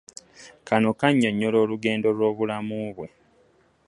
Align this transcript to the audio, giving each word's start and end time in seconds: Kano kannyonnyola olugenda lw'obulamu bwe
Kano 0.67 0.89
kannyonnyola 0.99 1.57
olugenda 1.63 2.09
lw'obulamu 2.17 2.79
bwe 2.95 3.07